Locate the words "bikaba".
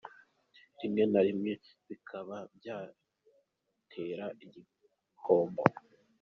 1.87-2.37